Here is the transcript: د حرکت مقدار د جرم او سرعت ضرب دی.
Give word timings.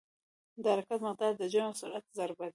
د 0.63 0.65
حرکت 0.75 0.99
مقدار 1.07 1.33
د 1.37 1.43
جرم 1.51 1.67
او 1.69 1.79
سرعت 1.81 2.05
ضرب 2.17 2.37
دی. 2.41 2.49